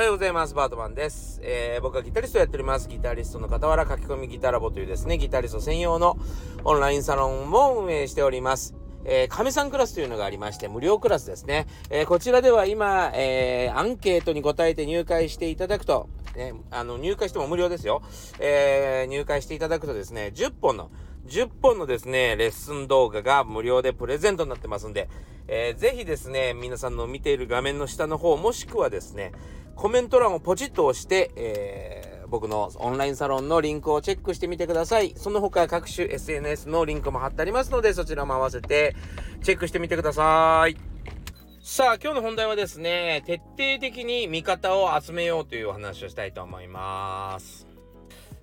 [0.00, 0.54] はようございます。
[0.54, 1.42] バートマンです。
[1.42, 2.88] えー、僕はギタリストをやっております。
[2.88, 6.16] ギタリストの傍ら書き込みギタラボというですね、ギタリスト専用の
[6.64, 8.74] オンラインサロンも運営しております。
[9.04, 11.66] えー、神さんクラスというのがありまして、無料クラスですね。
[11.90, 18.02] えー、こちらでは今、えー、アンケートに答えて入会していただくと、ね、あの、入会しても無料ですよ。
[18.38, 20.90] えー、入会していただくとですね、10本の、
[21.26, 25.08] 10本のですね、レッスン動画が無料でプレゼントになってますんで、
[25.48, 29.32] えー、ぜひですね、皆さんの見ている画面の下の方、もしくはですね、
[29.74, 35.14] コメント欄をポチッと押して、えー、僕のオンラインサロンのリンクをチェックしてみてください。
[35.16, 38.94] その他各種 SNS のリンクも貼ってありますので、そちらも合わせて
[39.42, 40.89] チェックしてみてください。
[41.62, 47.69] さあ、今日の本題はですね、徹底的に味方を集めようというお話をしたいと思います。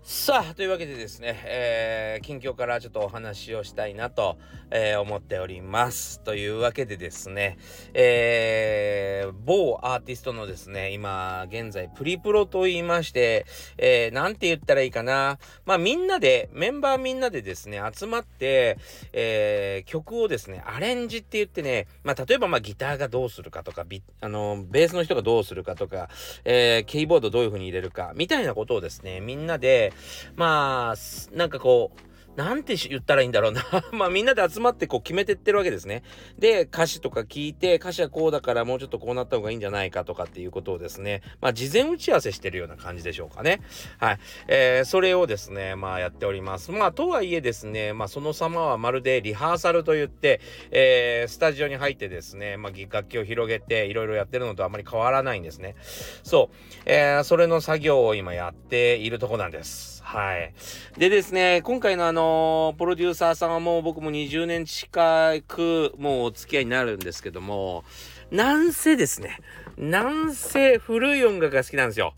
[0.09, 4.38] さあ、というわけでですね、えー、近況からちょっとお話をしたいなと、
[4.71, 6.21] えー、思っております。
[6.21, 7.57] というわけでですね、
[7.93, 13.45] えー、某アーティストのですね、今、現在、プリプロと言いまして、
[13.78, 15.39] えー、なんて言ったらいいかな。
[15.66, 18.78] まあ、みんなで、メンバーみんなでですね、集まって、
[19.11, 26.08] えー、曲をですね、アレンジって言ってね、まあ、例えば、まあ、ギターがどうするかとか、ビあの、ベースの人がどうするかとか、
[26.45, 29.91] えー、キーボードどういう風に入れるか、みたいなことをですね、みんなで、
[30.36, 32.06] まあ、なんかこう、
[32.38, 36.03] なんて言ったらいいんだろうな まあみんなで集まってこう決めてってるわけですね。
[36.38, 43.61] で、歌詞とか聞いて、歌詞はこうだからもうちょっとこうなった方がいいんじゃないかとかっていうことをですね、まあ事前打ち合わせしてるような感じでしょうかね。
[43.97, 44.19] はい。
[44.47, 46.71] えー、それをですね、まあやっております。
[46.71, 55.75] まあとはいえですね、まあその様はまるでリハーサルといって、えー、スタジオに入ってですね、まあ楽器を広げていろいろやってるのとあまり変わらないんですね。
[56.22, 56.55] そう。
[56.85, 59.97] えー、それの作業を今やっているとこなんです。
[60.08, 60.53] はい。
[60.97, 67.83] でですね、今回のあのプロデューサーさんはもう僕も20年近くもうお付き合いになるんですけども、
[68.31, 69.38] なんせですね、
[69.75, 72.13] なんせ古い音楽が好きなんですよ。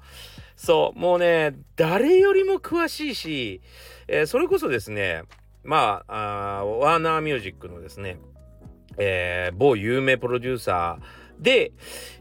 [0.55, 3.59] そう、もうね、誰よりも詳しいし、
[4.07, 5.23] えー、それこそですね、
[5.63, 8.19] まあ、あワーナーミュージックのですね、
[8.99, 11.71] えー、某有名プロデューサーで、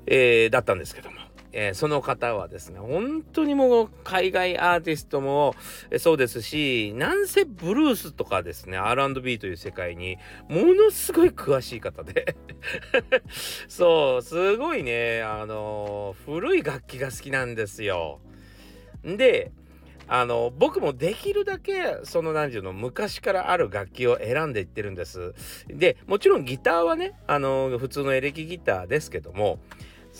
[0.06, 1.17] えー、だったんですけども、
[1.53, 5.55] えー、その方はですね、本当にもう海外アーティストも
[5.99, 12.37] そうですし、なんせブルースとかですね、R&B という世界にものすごい詳しい方で
[13.69, 18.21] そう、すごいね、あの、古い楽器が好きなんですよ。
[19.05, 19.53] で、
[20.11, 25.35] あの僕もできるだけその何て言うの昔からある楽器を選んでいってるんです。
[25.69, 29.61] でもちろんギターはねあの普通のエレキギターですけども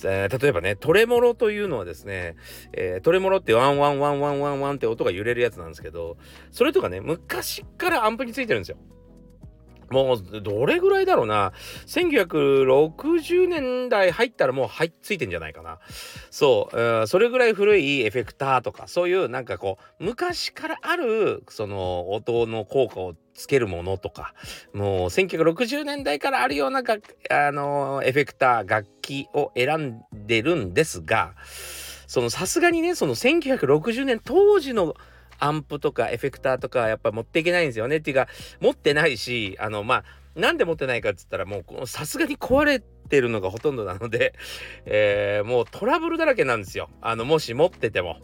[0.05, 2.37] え、例えばね、トレモロというのはですね、
[2.73, 6.17] えー、トレモロってワンワンワンワンワンワンって音が揺れるやつなんですけど、
[6.51, 8.79] それとかね、昔からアンプについてるんですよ。
[9.91, 11.53] もう、どれぐらいだろうな。
[11.87, 15.79] 1960年代入ったらもう入っついてんじゃないかな。
[16.31, 24.35] そう、うん、それぐらい古いエフェクターとか、そういうなんかこう、昔からある、その、音の効果をつけるものとか、
[24.75, 26.97] もう1960年代からあるようなが、
[27.31, 31.35] あの、エフェクター、楽器を選んでるんですが、
[32.09, 34.95] そのさすがにね、その1960年当時の
[35.39, 38.29] アンプとかエフェクターとかやっぱ持っていけないんですよねっていうか
[38.61, 40.05] 持ってないしあのまあ
[40.39, 44.35] なんで持ってないかっつったらもうさすがに壊れてるのがほとんどなので、
[44.87, 48.19] えー、もうトラブルだらけなんですよあのもし持ってても。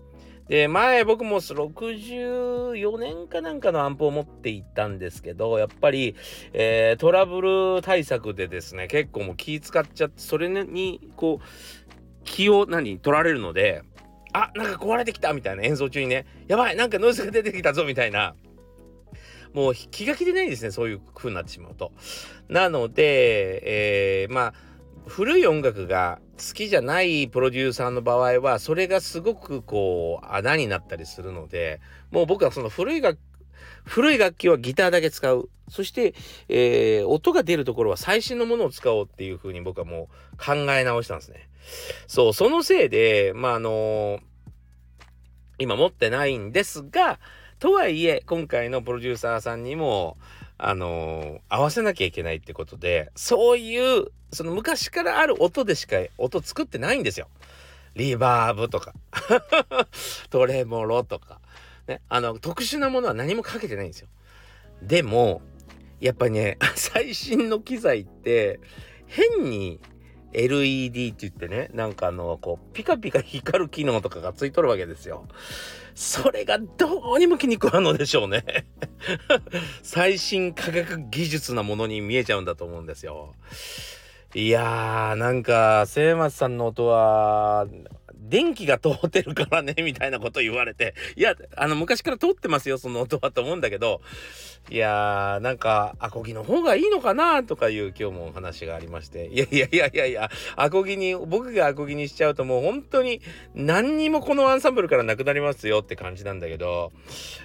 [0.48, 6.14] で前僕も64年かなんかのアンプを持っていったんですけどやっぱり、
[6.52, 13.84] えー、トラブル対策でですね結構もう気使っちゃってそれにこう気を何取られるので
[14.34, 18.34] あなんか壊れてきたみたいな演奏中にねやばいなんかノイズが出てきたぞみたいな
[19.54, 21.92] もう気が気でないですねそういう風になってしまうと。
[22.48, 24.54] なので、えー、まあ
[25.06, 31.80] 古い音楽が好きじゃないプロデューサーの場合はそれがすごくこう穴になったりするので
[32.10, 33.18] もう僕はその古い楽
[33.84, 35.48] 古い楽器はギターだけ使う。
[35.68, 36.14] そして、
[36.48, 41.48] えー、音が出るところは最新のものを使おうっていう風に僕はもう考え直したんですね。
[42.06, 44.20] そう、そのせいで、まあ、あのー、
[45.58, 47.18] 今持ってないんですが、
[47.58, 50.18] とはいえ、今回のプロデューサーさんにも、
[50.58, 57.28] あのー、合わせなきゃいけないってことで、そういう、その昔からある音でしか音作ってないんですよ。
[57.94, 58.92] リバーブとか
[60.30, 61.40] トレモロとか。
[61.86, 64.08] ね、あの、特殊なものは何もかけてないんですよ。
[64.82, 65.42] でも、
[66.00, 68.60] やっぱりね、 最新の機材って、
[69.06, 69.80] 変に
[70.32, 75.26] LED って言ってね、なんかあの、こう、ピカピカ光る機能とかがついとるわけですよ。
[75.94, 78.44] それがどうにも気に食わんのでしょうね。
[79.82, 83.34] 最新科学技術なものに見えちゃうんだと思うんですよ。
[84.34, 87.68] いやー、なんか、末松さんの音は、
[88.28, 94.00] 電気が通ってるからね、みたいなこと言われて、いや、あの、昔から通ってますよ、その音はと思うんだけど、
[94.70, 103.20] いやー、なんか、アコギの方がいいのかなとかいう今日もお話がありまして、いやいやいやいやいや、アコギに、僕がアコギにしちゃうともう本当に
[103.54, 106.92] 何にもこのアンサンブルからなくなりますよって感じなんだけど、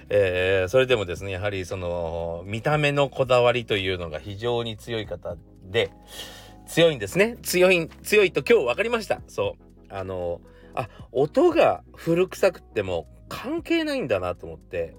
[0.08, 5.90] えー、それでもですね、やはりその、見た目のこだわりというのが非常に強い方で、
[6.66, 7.36] 強いんですね。
[7.42, 9.20] 強い、強いと今日分かりました。
[9.26, 9.70] そう。
[9.92, 10.40] あの、
[10.74, 14.94] あ、音が古臭くっても関係ないんだなと思って。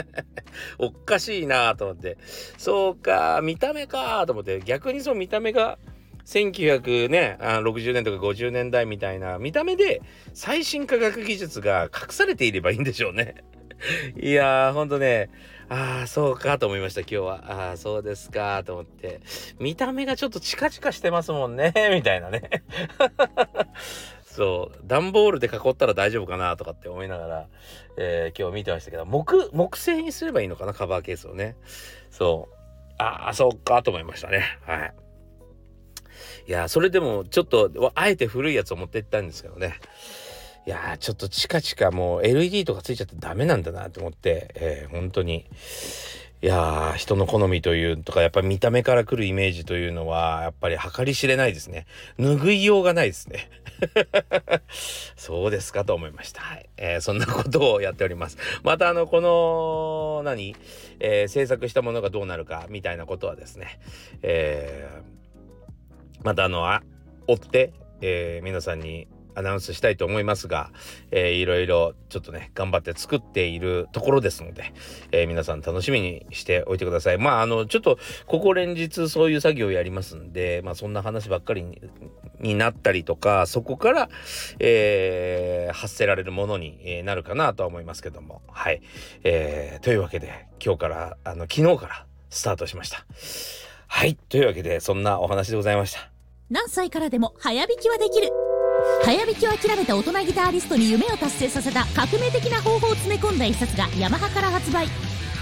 [0.78, 2.16] おかしいなと思って。
[2.56, 4.60] そうか、見た目かと思って。
[4.60, 5.78] 逆にその見た目が
[6.24, 10.02] 1960年とか50年代みたいな見た目で
[10.34, 13.44] 最新科学技術が隠されていればいいんでしょうね。
[14.20, 15.30] いやー、ほんとね、
[15.68, 17.44] ああ、そうかと思いました、今日は。
[17.46, 19.20] ああ、そうですかと思って。
[19.58, 22.50] 見た目がちょっとチカチカしてますもんね、みたいなね。
[24.38, 27.48] そう、段ボールで囲ったら大丈夫かなとかって思いながら、
[27.96, 31.56] えー、今日見てましたけど、木、木製にすればいいのかな、カバーケースをね。
[32.12, 32.54] そう。
[32.98, 34.44] ああ、そうかと思いましたね。
[34.64, 34.94] はい。
[36.46, 39.74] いや、それでもちょっと、あえて古いやつを持ってったんですけどね。
[40.66, 45.46] いやちょっとチカチカもう LED とかついちゃってダメなんだなと思って、えー、本当に
[46.40, 51.86] いやー人の好みというとかやっぱり見た目から来るイメージというのはやっぱり計り知れないですね。
[52.16, 53.50] 拭いようがないですね。
[55.16, 56.68] そうですかと思いました、はい。
[56.76, 58.38] えー、そんなことをやっております。
[58.62, 60.54] またあのこの何、
[61.00, 63.80] えー、制作したものがどうなるかみたいなことはですね、
[64.22, 66.84] えー、またあのあ
[67.26, 70.70] 追って、えー、皆さんにアナウンスしたいと思いますが、
[71.10, 74.72] えー、いろいろちょっとね、頑張って作っているところですので、
[75.12, 77.18] えー、皆さん楽しみにしておいてください。
[77.18, 81.80] まあ、あの、ちょっと、ここ連日そういう作業をやりますんで、まあ、そんな話ばっかりに
[82.40, 84.08] になったりとか、そこから、
[84.58, 88.82] えー、発せられるものになるかなとは思いますけども、はい。
[89.24, 93.04] えー、というわけで、今日から、あの、昨日からスタートしました。
[93.86, 94.16] はい。
[94.28, 96.10] というわけで、そんなお話でございました。
[96.50, 98.47] 何歳からでも早弾きはできる
[99.04, 104.88] 早弾きを諦めた大人ギタリストに夢を達成させた革命的な方法を詰め込んだ一冊がヤマハから発売。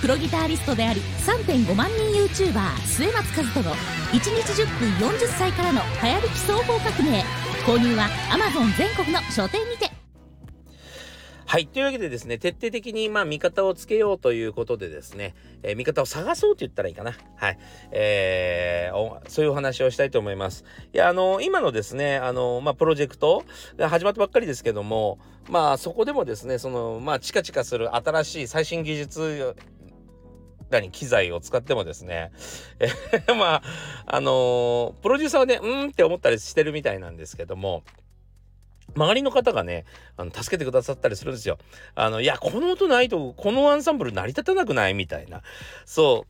[0.01, 7.25] プロギタリストであり3.5万人 YouTuber 末松和人の1日10分40歳からの早弾き双方革命。
[7.67, 9.96] 購入は Amazon 全国の書店にて。
[11.49, 11.69] はい。
[11.69, 17.15] というわけでですね、徹底的に、まあ、味方をつけようということでですね、えー、味方を探そうと言ったらいいかな。
[17.37, 17.59] はい。
[17.93, 20.65] えー、そういうお話をしたいと思います。
[20.93, 23.45] いや、あの、今のですね、あの、まあ、プロジェクト
[23.77, 29.55] が始まったばっかりですけども、まあ、そこでもですね、その、まあ、チカチカする新しい最新技術
[30.69, 32.33] 何機材を使ってもですね、
[32.81, 33.63] えまあ、
[34.07, 37.85] あのー、プロデューサーはね、うんって思ったりしてるみたいなんですけども、
[38.97, 39.85] 周りの方がね、
[40.17, 41.59] あの、助けてくださったりするんですよ。
[41.95, 45.43] あの、いや、この音ないと、このアンサンブル成り立たなくないみたいな。
[45.85, 46.25] そ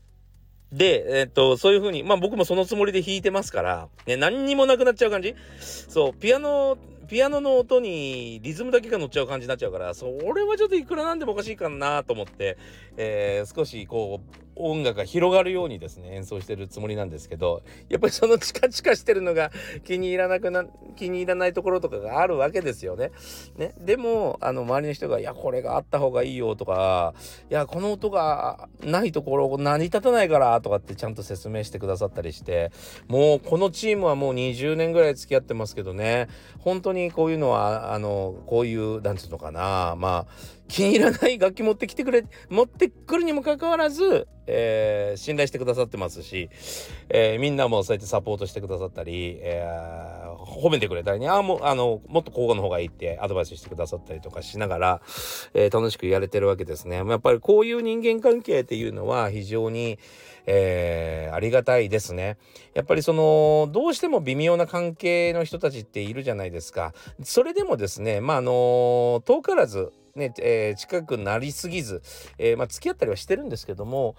[0.73, 0.77] う。
[0.77, 6.77] で、えっと、そういう風に、まあ僕もそのつもりで弾いてますから、ね、何にもなくなっちゃう感じそう、ピアノ、
[7.07, 12.59] ピアノの音にリズムだけが乗っちゃう感じになっちゃうから、それはちょっといくらなんでもおかしいかなと思って、
[12.97, 19.51] えー、少しこう、音楽が広がるようにですね演奏してるつもりなんですけどやっぱりそのチカチカしてるのが
[19.85, 20.65] 気に入らなくな
[20.97, 23.13] 気に入らないところとかがあるわけですよね。
[23.57, 27.15] ねでもあの周りの人が「いやこれがあった方がいいよ」とか
[27.51, 32.73] 「いやこの音がないところ成り立たないから」とかってちゃんと説明してくださったりして
[33.09, 36.29] もうこのチームはもう20年ぐらい付き合ってますけどね
[36.59, 46.51] 本当にこういうのはあのこういうなんつうのかなまあ気に入らない楽器持ってきてくれ持ってくるにもかかわらず、えー、信頼してくださってますし、
[47.09, 55.01] えー、みんなもそうやってサポートしてくださったり、えー、褒めてくれたりねあもあのもっとこうの方がいいってアドバイスしてくださったりとかしながら、
[55.55, 56.97] え楽しくやれてるわけですね。
[56.97, 59.99] やっぱりこういう人間関係っていうのは非常に、
[60.47, 62.37] えありがたいですね。
[62.75, 66.93] やっぱりそのどうしても微妙な関係の人たちっているじゃないですか。
[67.23, 72.03] それでもですねまああの遠からずね、えー、近くなりすぎず、
[72.39, 74.17] えー、まあ、付き合ったりはしてるんですけども、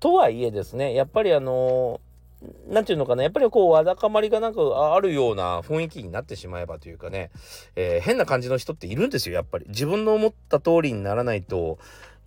[0.00, 2.00] とはいえですね、やっぱりあの
[2.68, 7.30] なんていうのかな、やっぱりこう、わだかまりがなんかあるような雰囲気になってしまえばというかね、
[7.76, 9.66] えー、変な感じの人っているんですよ、やっぱり。
[9.68, 11.78] 自分の思った通りにならないと、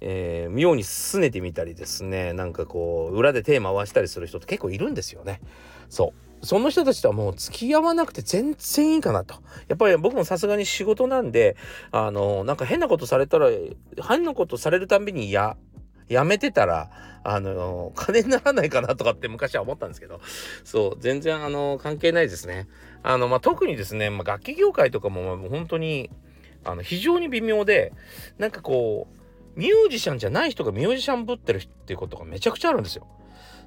[0.02, 5.42] えー、妙に拗ねてみたりですね、なんかこう、裏で手回したりする人って結構いるんですよね。
[5.90, 6.27] そう。
[6.42, 9.36] その人たちとはもう付き合わなくて全然いいかなと。
[9.68, 11.58] やっぱり僕もさすがに仕事なんで、
[11.92, 13.50] あの、なんか変なことされたら、
[14.08, 15.58] 変なことされるたんびにや、
[16.10, 16.90] やめてたら、
[17.24, 20.22] あの、金にならないかなとかって昔は思ったんですけど、
[20.64, 22.68] そう、全然あの、関係ないですね。
[23.04, 26.10] あの、まあ、特にですね、まあ、楽器業界とかも本当に、
[26.64, 27.94] あの、非常に微妙で、
[28.38, 29.08] なんかこ
[29.56, 33.08] う、ミュージシャンじゃない人がミュージシャンぶってるっていうことがめちゃくちゃあるんですよ。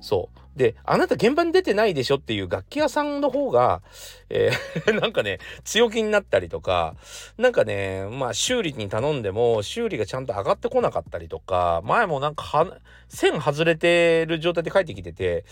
[0.00, 0.58] そう。
[0.58, 3.82] で、あなた現場に出てないでしょっていう楽器屋さんの方が、
[4.28, 6.96] えー なんかね、強気になったりとか、
[7.38, 12.66] なんかね、まあ修理に頼んでも修理がちゃんと上がってこなかったりとか、前もなんか、
[13.08, 15.44] 線外れてる状態で帰ってきてて、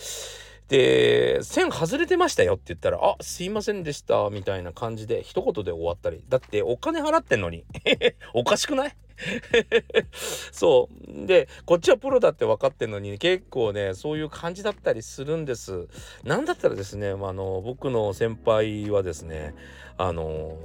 [0.68, 6.22] で、線外れてましたよって言ったら、あ、すいませんでした、みたいな感じで一言で終わったり。
[6.28, 7.64] だってお金払ってんのに。
[8.34, 8.94] おかしくない？
[10.52, 11.26] そう。
[11.26, 15.88] で、こっちはプロだって分かってんのに、結構ね、そういう感じだったりするんです。
[16.24, 19.54] なんだったらですね、まあの、僕の先輩はですね、
[19.96, 20.58] あの、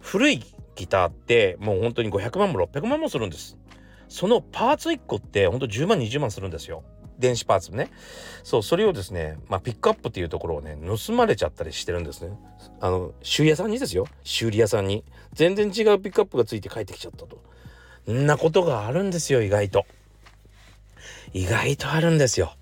[0.00, 0.42] 古い
[0.76, 3.56] ギターってもう本当に500万も600万もするんです。
[4.08, 6.84] そのパーツ1個ってほんと10万20万するんですよ。
[7.18, 7.90] 電子パーツね。
[8.42, 12.36] そう、それをですね、まあ、ピックアップっていうところをね、盗まれちゃったりしてるんですね。
[12.80, 14.06] あの、修理屋さんにですよ。
[14.24, 15.04] 修理屋さんに。
[15.32, 17.42] 全然違うピックアップがついて帰ってきちゃったと。
[18.12, 19.86] んなことがあるんですよ、意外と。
[21.32, 22.54] 意外とあるんですよ。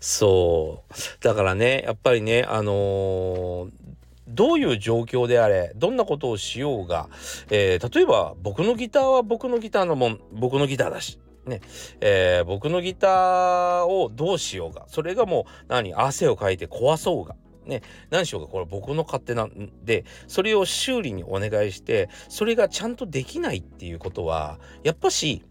[0.00, 1.24] そう。
[1.24, 3.70] だからね、やっぱりね、あのー、
[4.28, 7.08] どういう状況であれ、どんなことをしようが、
[7.50, 11.60] えー、例えば僕のギターは僕のギターのもん、僕のギターだし、ね、
[12.00, 17.34] えー、僕のギターをどうしようが、それがもう何、汗をかいて壊そうが、
[17.66, 25.42] ね、何しようか、これ僕の勝手なんで、それを修理にお願いして、それがちゃんとできないっていうことは、やっぱし、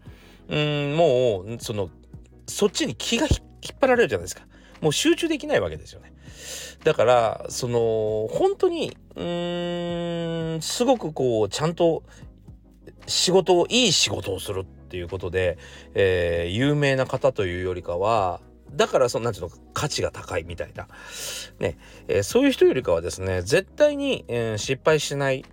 [0.48, 1.90] うん、もう、その、
[2.46, 3.36] そっちに気が引
[3.74, 4.46] っ張られるじゃないですか。
[4.80, 6.12] もう集中できないわけですよね。
[6.84, 12.02] だから、その、本当に、うーん、すごくこう、ちゃんと
[13.06, 15.58] 仕事を、いい仕事をするっていうことで、
[15.94, 18.40] えー、有名な方というよりかは、
[18.74, 20.88] だからそのなんていうの価値が高いみたいな。
[21.58, 25.44] ね、えー、そういう人よりかはですね絶対に、えー、失敗しない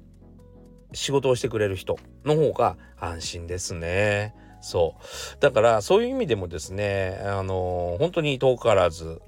[0.94, 4.34] 仕事をしてくれる人の方が安心ですね。
[4.62, 5.42] そう。
[5.42, 9.22] だからそういう意味でもですねあのー、本当に遠からず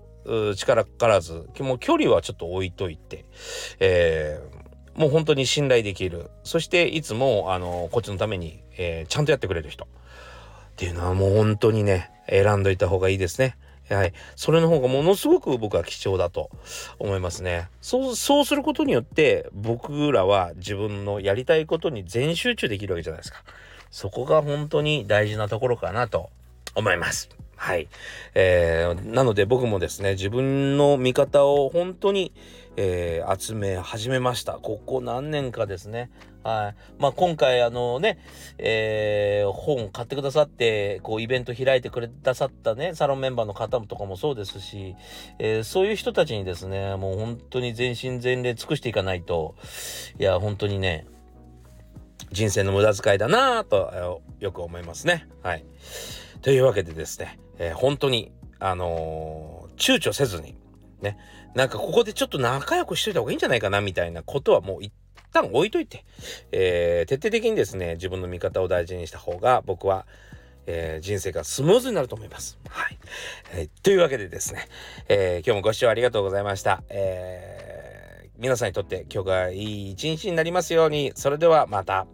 [0.55, 3.25] 力からずもう距離はちょっと置いといて、
[3.79, 6.29] えー、もう本当に信頼できる。
[6.43, 9.85] そしていつもあのこっちのために、え、ちゃんとやってくれる人。
[9.85, 9.87] っ
[10.75, 13.57] ていうのはもう本当にね選んどいた方がいいですね。
[13.95, 14.13] はい。
[14.35, 16.49] それの方がものすごく僕は貴重だと
[16.97, 17.67] 思いますね。
[17.81, 23.43] そう、そうすることによって僕らは自分のやりたいことに全集中できるわけじゃないですか。
[23.89, 26.29] そこが本当に大事なところかなと
[26.75, 27.29] 思います。
[27.57, 27.89] はい。
[28.33, 32.31] えー、なので僕もですね、自分の見方を本当に、
[32.77, 34.53] えー、集め始めました。
[34.53, 36.09] ここ何年かですね。
[36.43, 36.75] はい。
[36.99, 38.17] まあ、今回あのね、
[38.57, 44.95] えー、本買ってくださって、こうイベント開いてくださったね、サロンメンバーの方とかもそうですし、
[45.39, 49.55] えー、そういう人たちにですね、もう本当に全身全霊尽くしていかないと、
[50.19, 51.05] いや、本当にね、
[52.31, 55.27] 人生の無駄遣いだなぁと、よく思いますね。
[55.43, 55.65] はい。
[56.41, 60.55] というわけでですね、えー、本当に、あの、躊躇せずに、
[61.01, 61.17] ね、
[61.55, 64.93] なんかここでちょっと仲良くしといた方がいいんじゃないかなみたいなことはもう一
[65.31, 66.03] 旦置いといて、
[66.51, 70.05] えー、徹底的にですね、自分の見方を大事にした方が僕は、
[70.65, 72.59] えー、人生がスムーズになると思います。
[72.69, 72.97] はい。
[73.53, 74.67] えー、というわけでですね、
[75.07, 76.83] えー、今日もご視聴ありがとうございました。
[76.89, 82.07] え、皆さんにとって今日がいい一日になりますように、それではまた。